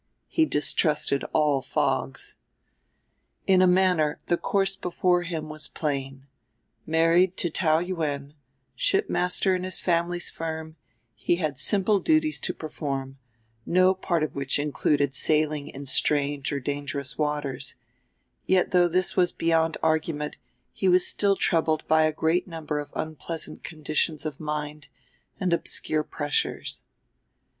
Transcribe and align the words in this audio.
He 0.27 0.47
distrusted 0.47 1.23
all 1.25 1.61
fogs. 1.61 2.33
In 3.45 3.61
a 3.61 3.67
manner 3.67 4.19
the 4.25 4.35
course 4.35 4.75
before 4.75 5.21
him 5.21 5.47
was 5.47 5.67
plain 5.67 6.25
married 6.87 7.37
to 7.37 7.51
Taou 7.51 7.85
Yuen, 7.85 8.33
shipmaster 8.75 9.55
in 9.55 9.63
his 9.63 9.79
family's 9.79 10.27
firm, 10.31 10.75
he 11.13 11.35
had 11.35 11.59
simple 11.59 11.99
duties 11.99 12.39
to 12.41 12.51
perform, 12.51 13.19
no 13.63 13.93
part 13.93 14.23
of 14.23 14.33
which 14.35 14.57
included 14.57 15.13
sailing 15.13 15.67
in 15.67 15.85
strange 15.85 16.51
or 16.51 16.59
dangerous 16.59 17.19
waters; 17.19 17.75
yet 18.47 18.71
though 18.71 18.87
this 18.87 19.15
was 19.15 19.31
beyond 19.31 19.77
argument 19.83 20.35
he 20.73 20.89
was 20.89 21.05
still 21.05 21.35
troubled 21.35 21.87
by 21.87 22.05
a 22.05 22.11
great 22.11 22.47
number 22.47 22.79
of 22.79 22.91
unpleasant 22.95 23.63
conditions 23.63 24.25
of 24.25 24.39
mind 24.39 24.87
and 25.39 25.53
obscure 25.53 26.01
pressures. 26.01 26.81